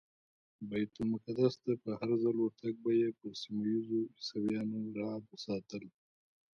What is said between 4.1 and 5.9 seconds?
عیسویانو رعب ساتل.